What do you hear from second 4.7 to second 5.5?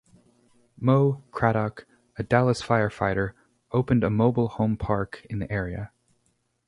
park in